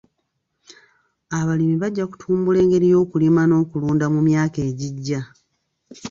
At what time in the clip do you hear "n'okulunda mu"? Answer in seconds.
3.45-4.19